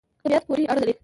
طبعیت 0.23 0.43
پوری 0.47 0.63
اړه 0.71 0.81
لری 0.81 0.93